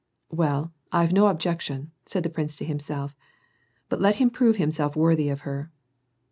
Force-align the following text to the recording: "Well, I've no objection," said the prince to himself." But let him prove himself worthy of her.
"Well, 0.31 0.73
I've 0.91 1.13
no 1.13 1.27
objection," 1.27 1.91
said 2.07 2.23
the 2.23 2.29
prince 2.31 2.55
to 2.55 2.65
himself." 2.65 3.15
But 3.87 4.01
let 4.01 4.15
him 4.15 4.31
prove 4.31 4.55
himself 4.57 4.95
worthy 4.95 5.29
of 5.29 5.41
her. 5.41 5.69